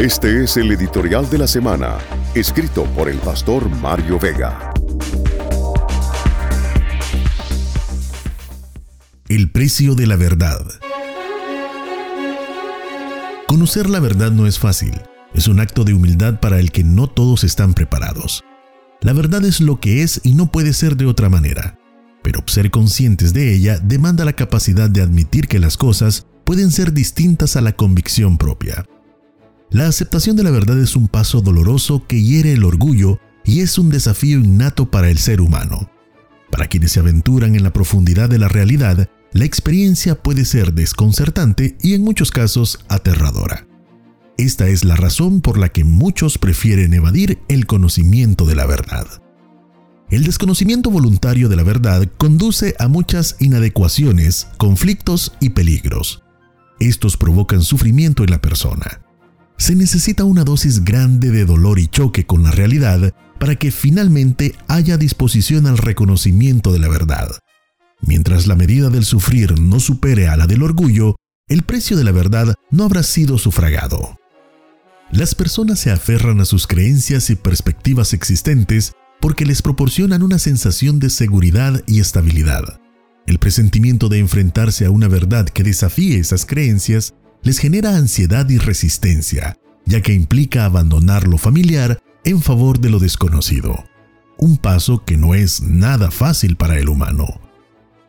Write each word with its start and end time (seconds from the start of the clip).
Este 0.00 0.44
es 0.44 0.56
el 0.56 0.72
editorial 0.72 1.28
de 1.28 1.36
la 1.36 1.46
semana, 1.46 1.98
escrito 2.34 2.84
por 2.96 3.10
el 3.10 3.18
pastor 3.18 3.68
Mario 3.68 4.18
Vega. 4.18 4.72
El 9.28 9.50
precio 9.50 9.94
de 9.94 10.06
la 10.06 10.16
verdad. 10.16 10.58
Conocer 13.46 13.90
la 13.90 14.00
verdad 14.00 14.30
no 14.30 14.46
es 14.46 14.58
fácil. 14.58 14.98
Es 15.34 15.48
un 15.48 15.60
acto 15.60 15.84
de 15.84 15.92
humildad 15.92 16.40
para 16.40 16.60
el 16.60 16.72
que 16.72 16.82
no 16.82 17.06
todos 17.06 17.44
están 17.44 17.74
preparados. 17.74 18.42
La 19.02 19.12
verdad 19.12 19.44
es 19.44 19.60
lo 19.60 19.80
que 19.80 20.02
es 20.02 20.22
y 20.24 20.32
no 20.32 20.50
puede 20.50 20.72
ser 20.72 20.96
de 20.96 21.04
otra 21.04 21.28
manera. 21.28 21.78
Pero 22.22 22.42
ser 22.46 22.70
conscientes 22.70 23.34
de 23.34 23.54
ella 23.54 23.78
demanda 23.78 24.24
la 24.24 24.32
capacidad 24.32 24.88
de 24.88 25.02
admitir 25.02 25.46
que 25.46 25.58
las 25.58 25.76
cosas 25.76 26.26
pueden 26.46 26.70
ser 26.70 26.94
distintas 26.94 27.56
a 27.56 27.60
la 27.60 27.72
convicción 27.72 28.38
propia. 28.38 28.86
La 29.72 29.86
aceptación 29.86 30.34
de 30.34 30.42
la 30.42 30.50
verdad 30.50 30.80
es 30.80 30.96
un 30.96 31.06
paso 31.06 31.42
doloroso 31.42 32.04
que 32.08 32.20
hiere 32.20 32.52
el 32.52 32.64
orgullo 32.64 33.20
y 33.44 33.60
es 33.60 33.78
un 33.78 33.88
desafío 33.88 34.40
innato 34.40 34.90
para 34.90 35.10
el 35.10 35.18
ser 35.18 35.40
humano. 35.40 35.88
Para 36.50 36.66
quienes 36.66 36.90
se 36.90 36.98
aventuran 36.98 37.54
en 37.54 37.62
la 37.62 37.72
profundidad 37.72 38.28
de 38.28 38.40
la 38.40 38.48
realidad, 38.48 39.08
la 39.32 39.44
experiencia 39.44 40.20
puede 40.20 40.44
ser 40.44 40.74
desconcertante 40.74 41.76
y 41.80 41.94
en 41.94 42.02
muchos 42.02 42.32
casos 42.32 42.80
aterradora. 42.88 43.68
Esta 44.36 44.66
es 44.66 44.84
la 44.84 44.96
razón 44.96 45.40
por 45.40 45.56
la 45.56 45.68
que 45.68 45.84
muchos 45.84 46.36
prefieren 46.36 46.92
evadir 46.92 47.38
el 47.46 47.66
conocimiento 47.66 48.46
de 48.46 48.56
la 48.56 48.66
verdad. 48.66 49.06
El 50.10 50.24
desconocimiento 50.24 50.90
voluntario 50.90 51.48
de 51.48 51.54
la 51.54 51.62
verdad 51.62 52.08
conduce 52.18 52.74
a 52.80 52.88
muchas 52.88 53.36
inadecuaciones, 53.38 54.48
conflictos 54.56 55.32
y 55.38 55.50
peligros. 55.50 56.24
Estos 56.80 57.16
provocan 57.16 57.62
sufrimiento 57.62 58.24
en 58.24 58.30
la 58.30 58.40
persona. 58.40 59.02
Se 59.60 59.74
necesita 59.74 60.24
una 60.24 60.42
dosis 60.42 60.84
grande 60.84 61.30
de 61.30 61.44
dolor 61.44 61.78
y 61.78 61.86
choque 61.86 62.24
con 62.24 62.42
la 62.42 62.50
realidad 62.50 63.12
para 63.38 63.56
que 63.56 63.70
finalmente 63.70 64.54
haya 64.68 64.96
disposición 64.96 65.66
al 65.66 65.76
reconocimiento 65.76 66.72
de 66.72 66.78
la 66.78 66.88
verdad. 66.88 67.28
Mientras 68.00 68.46
la 68.46 68.56
medida 68.56 68.88
del 68.88 69.04
sufrir 69.04 69.60
no 69.60 69.78
supere 69.78 70.28
a 70.28 70.38
la 70.38 70.46
del 70.46 70.62
orgullo, 70.62 71.16
el 71.46 71.62
precio 71.62 71.98
de 71.98 72.04
la 72.04 72.10
verdad 72.10 72.54
no 72.70 72.84
habrá 72.84 73.02
sido 73.02 73.36
sufragado. 73.36 74.16
Las 75.12 75.34
personas 75.34 75.78
se 75.78 75.90
aferran 75.90 76.40
a 76.40 76.46
sus 76.46 76.66
creencias 76.66 77.28
y 77.28 77.36
perspectivas 77.36 78.14
existentes 78.14 78.92
porque 79.20 79.44
les 79.44 79.60
proporcionan 79.60 80.22
una 80.22 80.38
sensación 80.38 80.98
de 81.00 81.10
seguridad 81.10 81.84
y 81.86 82.00
estabilidad. 82.00 82.80
El 83.26 83.38
presentimiento 83.38 84.08
de 84.08 84.20
enfrentarse 84.20 84.86
a 84.86 84.90
una 84.90 85.06
verdad 85.06 85.46
que 85.46 85.62
desafíe 85.64 86.18
esas 86.18 86.46
creencias 86.46 87.12
les 87.42 87.58
genera 87.58 87.96
ansiedad 87.96 88.48
y 88.48 88.58
resistencia, 88.58 89.58
ya 89.86 90.00
que 90.00 90.12
implica 90.12 90.64
abandonar 90.64 91.26
lo 91.26 91.38
familiar 91.38 92.02
en 92.24 92.40
favor 92.40 92.80
de 92.80 92.90
lo 92.90 92.98
desconocido. 92.98 93.84
Un 94.38 94.56
paso 94.56 95.04
que 95.04 95.16
no 95.16 95.34
es 95.34 95.62
nada 95.62 96.10
fácil 96.10 96.56
para 96.56 96.78
el 96.78 96.88
humano. 96.88 97.40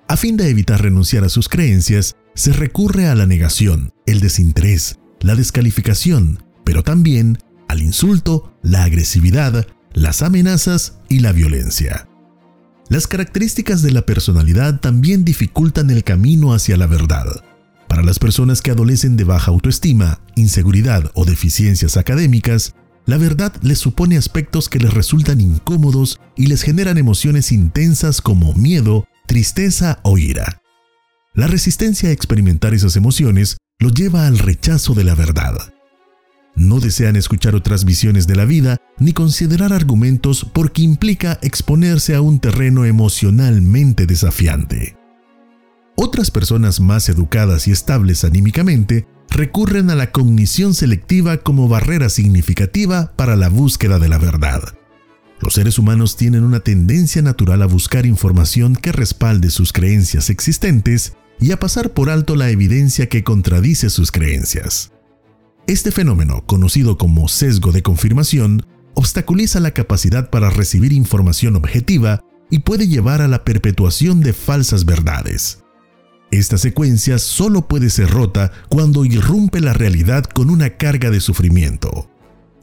A 0.07 0.17
fin 0.17 0.37
de 0.37 0.49
evitar 0.49 0.81
renunciar 0.81 1.23
a 1.23 1.29
sus 1.29 1.49
creencias, 1.49 2.15
se 2.35 2.53
recurre 2.53 3.07
a 3.07 3.15
la 3.15 3.25
negación, 3.25 3.93
el 4.05 4.19
desinterés, 4.19 4.99
la 5.19 5.35
descalificación, 5.35 6.43
pero 6.63 6.83
también 6.83 7.37
al 7.67 7.81
insulto, 7.81 8.53
la 8.61 8.83
agresividad, 8.83 9.67
las 9.93 10.21
amenazas 10.21 10.99
y 11.09 11.19
la 11.19 11.31
violencia. 11.31 12.07
Las 12.89 13.07
características 13.07 13.81
de 13.81 13.91
la 13.91 14.05
personalidad 14.05 14.81
también 14.81 15.23
dificultan 15.23 15.89
el 15.89 16.03
camino 16.03 16.53
hacia 16.53 16.75
la 16.75 16.87
verdad. 16.87 17.27
Para 17.91 18.03
las 18.03 18.19
personas 18.19 18.61
que 18.61 18.71
adolecen 18.71 19.17
de 19.17 19.25
baja 19.25 19.51
autoestima, 19.51 20.21
inseguridad 20.37 21.11
o 21.13 21.25
deficiencias 21.25 21.97
académicas, 21.97 22.73
la 23.05 23.17
verdad 23.17 23.53
les 23.63 23.79
supone 23.79 24.15
aspectos 24.15 24.69
que 24.69 24.79
les 24.79 24.93
resultan 24.93 25.41
incómodos 25.41 26.17
y 26.37 26.47
les 26.47 26.61
generan 26.61 26.97
emociones 26.97 27.51
intensas 27.51 28.21
como 28.21 28.53
miedo, 28.53 29.09
tristeza 29.27 29.99
o 30.03 30.17
ira. 30.17 30.61
La 31.33 31.47
resistencia 31.47 32.07
a 32.07 32.13
experimentar 32.13 32.73
esas 32.73 32.95
emociones 32.95 33.57
los 33.77 33.93
lleva 33.93 34.25
al 34.25 34.39
rechazo 34.39 34.93
de 34.93 35.03
la 35.03 35.15
verdad. 35.15 35.55
No 36.55 36.79
desean 36.79 37.17
escuchar 37.17 37.55
otras 37.55 37.83
visiones 37.83 38.25
de 38.25 38.37
la 38.37 38.45
vida 38.45 38.77
ni 38.99 39.11
considerar 39.11 39.73
argumentos 39.73 40.45
porque 40.53 40.81
implica 40.81 41.39
exponerse 41.41 42.15
a 42.15 42.21
un 42.21 42.39
terreno 42.39 42.85
emocionalmente 42.85 44.05
desafiante. 44.05 45.00
Otras 46.03 46.31
personas 46.31 46.79
más 46.79 47.09
educadas 47.09 47.67
y 47.67 47.71
estables 47.71 48.23
anímicamente 48.23 49.05
recurren 49.29 49.91
a 49.91 49.95
la 49.95 50.11
cognición 50.11 50.73
selectiva 50.73 51.37
como 51.37 51.67
barrera 51.67 52.09
significativa 52.09 53.13
para 53.15 53.35
la 53.35 53.49
búsqueda 53.49 53.99
de 53.99 54.09
la 54.09 54.17
verdad. 54.17 54.63
Los 55.41 55.53
seres 55.53 55.77
humanos 55.77 56.17
tienen 56.17 56.43
una 56.43 56.61
tendencia 56.61 57.21
natural 57.21 57.61
a 57.61 57.67
buscar 57.67 58.07
información 58.07 58.75
que 58.75 58.91
respalde 58.91 59.51
sus 59.51 59.73
creencias 59.73 60.31
existentes 60.31 61.13
y 61.39 61.51
a 61.51 61.59
pasar 61.59 61.91
por 61.91 62.09
alto 62.09 62.35
la 62.35 62.49
evidencia 62.49 63.07
que 63.07 63.23
contradice 63.23 63.91
sus 63.91 64.11
creencias. 64.11 64.91
Este 65.67 65.91
fenómeno, 65.91 66.47
conocido 66.47 66.97
como 66.97 67.27
sesgo 67.27 67.71
de 67.71 67.83
confirmación, 67.83 68.65
obstaculiza 68.95 69.59
la 69.59 69.75
capacidad 69.75 70.31
para 70.31 70.49
recibir 70.49 70.93
información 70.93 71.55
objetiva 71.55 72.21
y 72.49 72.57
puede 72.57 72.87
llevar 72.87 73.21
a 73.21 73.27
la 73.27 73.43
perpetuación 73.43 74.21
de 74.21 74.33
falsas 74.33 74.85
verdades. 74.85 75.60
Esta 76.31 76.57
secuencia 76.57 77.19
solo 77.19 77.67
puede 77.67 77.89
ser 77.89 78.09
rota 78.09 78.51
cuando 78.69 79.03
irrumpe 79.03 79.59
la 79.59 79.73
realidad 79.73 80.23
con 80.23 80.49
una 80.49 80.71
carga 80.71 81.09
de 81.09 81.19
sufrimiento. 81.19 82.09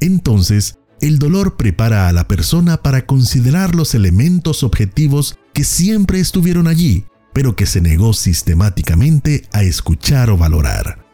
Entonces, 0.00 0.78
el 1.00 1.18
dolor 1.18 1.56
prepara 1.56 2.08
a 2.08 2.12
la 2.12 2.26
persona 2.26 2.78
para 2.78 3.06
considerar 3.06 3.74
los 3.74 3.94
elementos 3.94 4.62
objetivos 4.62 5.38
que 5.52 5.64
siempre 5.64 6.18
estuvieron 6.18 6.66
allí, 6.66 7.04
pero 7.34 7.54
que 7.54 7.66
se 7.66 7.80
negó 7.80 8.14
sistemáticamente 8.14 9.46
a 9.52 9.62
escuchar 9.62 10.30
o 10.30 10.36
valorar. 10.38 11.04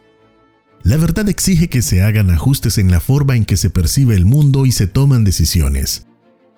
La 0.81 0.97
verdad 0.97 1.27
exige 1.29 1.67
que 1.67 1.81
se 1.81 2.03
hagan 2.03 2.29
ajustes 2.31 2.77
en 2.77 2.89
la 2.89 2.99
forma 2.99 3.35
en 3.35 3.43
que 3.43 3.57
se 3.57 3.69
percibe 3.69 4.15
el 4.15 4.25
mundo 4.25 4.65
y 4.65 4.71
se 4.71 4.87
toman 4.87 5.23
decisiones. 5.23 6.07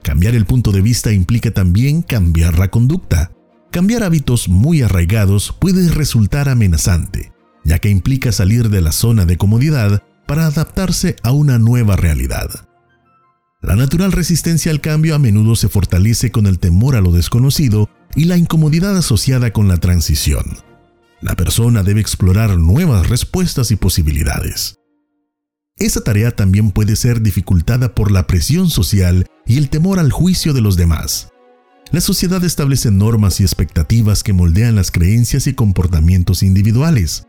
Cambiar 0.04 0.36
el 0.36 0.46
punto 0.46 0.72
de 0.72 0.82
vista 0.82 1.12
implica 1.12 1.52
también 1.52 2.02
cambiar 2.02 2.60
la 2.60 2.70
conducta. 2.70 3.32
Cambiar 3.72 4.04
hábitos 4.04 4.50
muy 4.50 4.82
arraigados 4.82 5.56
puede 5.60 5.90
resultar 5.90 6.50
amenazante, 6.50 7.34
ya 7.64 7.80
que 7.80 7.90
implica 7.90 8.32
salir 8.32 8.70
de 8.70 8.82
la 8.82 8.92
zona 8.92 9.26
de 9.26 9.38
comodidad 9.38 10.04
para 10.26 10.46
adaptarse 10.46 11.16
a 11.24 11.32
una 11.32 11.58
nueva 11.60 11.96
realidad. 11.96 12.68
La 13.62 13.76
natural 13.76 14.12
resistencia 14.12 14.72
al 14.72 14.82
cambio 14.82 15.16
a 15.16 15.20
menudo 15.20 15.56
se 15.56 15.68
fortalece 15.68 16.32
con 16.32 16.46
el 16.46 16.60
temor 16.60 16.96
a 16.96 17.02
lo 17.02 17.12
desconocido 17.12 17.90
y 18.16 18.26
la 18.26 18.38
incomodidad 18.38 18.96
asociada 18.96 19.52
con 19.52 19.68
la 19.68 19.78
transición. 19.78 20.58
La 21.22 21.36
persona 21.36 21.84
debe 21.84 22.00
explorar 22.00 22.58
nuevas 22.58 23.10
respuestas 23.10 23.72
y 23.72 23.76
posibilidades. 23.76 24.76
Esa 25.78 26.02
tarea 26.02 26.36
también 26.36 26.72
puede 26.72 26.96
ser 26.96 27.22
dificultada 27.22 27.94
por 27.94 28.12
la 28.12 28.28
presión 28.28 28.70
social 28.70 29.26
y 29.46 29.58
el 29.58 29.70
temor 29.70 30.00
al 30.00 30.12
juicio 30.12 30.54
de 30.54 30.62
los 30.62 30.76
demás. 30.76 31.30
La 31.92 32.02
sociedad 32.02 32.44
establece 32.44 32.92
normas 32.92 33.40
y 33.40 33.44
expectativas 33.44 34.24
que 34.24 34.34
moldean 34.34 34.76
las 34.76 34.92
creencias 34.92 35.48
y 35.48 35.54
comportamientos 35.54 36.44
individuales. 36.44 37.28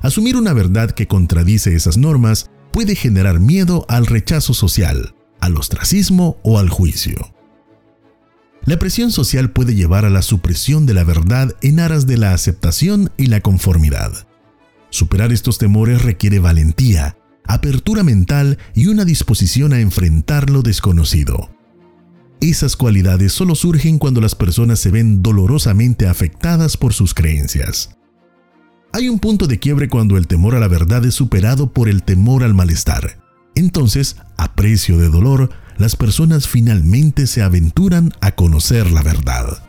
Asumir 0.00 0.36
una 0.36 0.52
verdad 0.52 0.90
que 0.90 1.06
contradice 1.06 1.74
esas 1.74 1.96
normas 1.96 2.50
puede 2.72 2.96
generar 2.96 3.38
miedo 3.38 3.86
al 3.88 4.06
rechazo 4.06 4.52
social, 4.52 5.14
al 5.40 5.56
ostracismo 5.56 6.38
o 6.42 6.58
al 6.58 6.70
juicio. 6.70 7.34
La 8.64 8.78
presión 8.78 9.12
social 9.12 9.52
puede 9.52 9.74
llevar 9.74 10.04
a 10.04 10.10
la 10.10 10.22
supresión 10.22 10.86
de 10.86 10.94
la 10.94 11.04
verdad 11.04 11.56
en 11.62 11.80
aras 11.80 12.06
de 12.06 12.18
la 12.18 12.34
aceptación 12.34 13.10
y 13.16 13.26
la 13.26 13.40
conformidad. 13.40 14.26
Superar 14.90 15.32
estos 15.32 15.58
temores 15.58 16.02
requiere 16.02 16.40
valentía, 16.40 17.16
apertura 17.44 18.02
mental 18.02 18.58
y 18.74 18.88
una 18.88 19.04
disposición 19.04 19.72
a 19.72 19.80
enfrentar 19.80 20.50
lo 20.50 20.62
desconocido. 20.62 21.50
Esas 22.50 22.74
cualidades 22.74 23.32
solo 23.32 23.54
surgen 23.54 23.96
cuando 23.96 24.20
las 24.20 24.34
personas 24.34 24.80
se 24.80 24.90
ven 24.90 25.22
dolorosamente 25.22 26.08
afectadas 26.08 26.76
por 26.76 26.92
sus 26.92 27.14
creencias. 27.14 27.96
Hay 28.92 29.08
un 29.08 29.20
punto 29.20 29.46
de 29.46 29.60
quiebre 29.60 29.88
cuando 29.88 30.16
el 30.16 30.26
temor 30.26 30.56
a 30.56 30.58
la 30.58 30.66
verdad 30.66 31.04
es 31.04 31.14
superado 31.14 31.72
por 31.72 31.88
el 31.88 32.02
temor 32.02 32.42
al 32.42 32.52
malestar. 32.52 33.20
Entonces, 33.54 34.16
a 34.36 34.56
precio 34.56 34.98
de 34.98 35.10
dolor, 35.10 35.50
las 35.78 35.94
personas 35.94 36.48
finalmente 36.48 37.28
se 37.28 37.40
aventuran 37.40 38.12
a 38.20 38.32
conocer 38.32 38.90
la 38.90 39.04
verdad. 39.04 39.62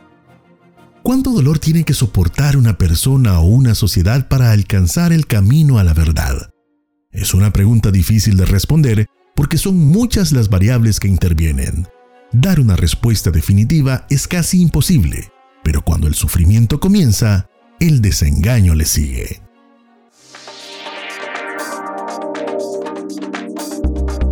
¿Cuánto 1.04 1.34
dolor 1.34 1.60
tiene 1.60 1.84
que 1.84 1.94
soportar 1.94 2.58
una 2.58 2.80
persona 2.80 3.42
o 3.42 3.46
una 3.46 3.76
sociedad 3.76 4.28
para 4.28 4.54
alcanzar 4.54 5.14
el 5.14 5.28
camino 5.28 5.78
a 5.78 5.84
la 5.84 5.94
verdad? 5.94 6.50
Es 7.12 7.36
una 7.36 7.54
pregunta 7.54 7.92
difícil 7.92 8.38
de 8.38 8.46
responder 8.46 9.06
porque 9.36 9.60
son 9.60 9.78
muchas 9.78 10.32
las 10.32 10.50
variables 10.50 11.00
que 11.00 11.10
intervienen. 11.10 11.86
Dar 12.34 12.62
una 12.62 12.78
respuesta 12.78 13.30
definitiva 13.30 14.06
es 14.10 14.26
casi 14.26 14.62
imposible, 14.62 15.34
pero 15.64 15.82
cuando 15.82 16.08
el 16.08 16.16
sufrimiento 16.16 16.80
comienza, 16.80 17.50
el 17.82 18.02
desengaño 18.02 18.74
le 18.74 18.86
sigue. 18.86 19.42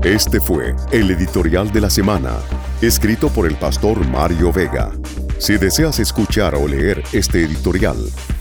Este 0.01 0.39
fue 0.39 0.77
el 0.93 1.11
editorial 1.11 1.73
de 1.73 1.81
la 1.81 1.89
semana, 1.89 2.37
escrito 2.81 3.27
por 3.27 3.45
el 3.45 3.57
pastor 3.57 4.07
Mario 4.07 4.53
Vega. 4.53 4.93
Si 5.37 5.57
deseas 5.57 5.99
escuchar 5.99 6.55
o 6.55 6.69
leer 6.69 7.03
este 7.11 7.43
editorial, 7.43 7.97